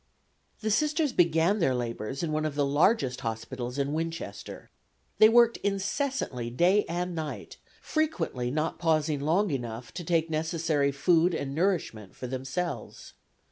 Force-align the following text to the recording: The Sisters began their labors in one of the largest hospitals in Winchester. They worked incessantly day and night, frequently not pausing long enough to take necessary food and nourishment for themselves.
The 0.61 0.71
Sisters 0.71 1.13
began 1.13 1.59
their 1.59 1.75
labors 1.75 2.23
in 2.23 2.31
one 2.31 2.43
of 2.43 2.55
the 2.55 2.65
largest 2.65 3.21
hospitals 3.21 3.77
in 3.77 3.93
Winchester. 3.93 4.71
They 5.19 5.29
worked 5.29 5.57
incessantly 5.57 6.49
day 6.49 6.85
and 6.89 7.13
night, 7.13 7.57
frequently 7.83 8.49
not 8.49 8.79
pausing 8.79 9.19
long 9.21 9.51
enough 9.51 9.93
to 9.93 10.03
take 10.03 10.27
necessary 10.27 10.91
food 10.91 11.35
and 11.35 11.53
nourishment 11.53 12.15
for 12.15 12.25
themselves. 12.25 13.13